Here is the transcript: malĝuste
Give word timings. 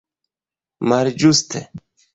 malĝuste 0.93 1.65